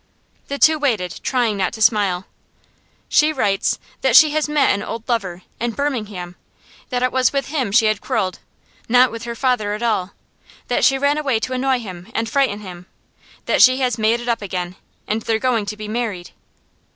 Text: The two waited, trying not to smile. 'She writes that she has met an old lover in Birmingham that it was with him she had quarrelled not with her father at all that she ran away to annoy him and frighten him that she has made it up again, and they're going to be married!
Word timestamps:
The 0.47 0.57
two 0.57 0.79
waited, 0.79 1.19
trying 1.21 1.57
not 1.57 1.73
to 1.73 1.79
smile. 1.83 2.25
'She 3.07 3.31
writes 3.31 3.77
that 4.01 4.15
she 4.15 4.31
has 4.31 4.49
met 4.49 4.71
an 4.73 4.81
old 4.81 5.07
lover 5.07 5.43
in 5.59 5.73
Birmingham 5.73 6.35
that 6.89 7.03
it 7.03 7.11
was 7.11 7.31
with 7.31 7.49
him 7.49 7.71
she 7.71 7.85
had 7.85 8.01
quarrelled 8.01 8.39
not 8.89 9.11
with 9.11 9.25
her 9.25 9.35
father 9.35 9.75
at 9.75 9.83
all 9.83 10.13
that 10.69 10.83
she 10.83 10.97
ran 10.97 11.19
away 11.19 11.39
to 11.41 11.53
annoy 11.53 11.77
him 11.81 12.07
and 12.15 12.27
frighten 12.27 12.61
him 12.61 12.87
that 13.45 13.61
she 13.61 13.77
has 13.81 13.99
made 13.99 14.19
it 14.19 14.27
up 14.27 14.41
again, 14.41 14.75
and 15.07 15.21
they're 15.21 15.37
going 15.37 15.67
to 15.67 15.77
be 15.77 15.87
married! 15.87 16.31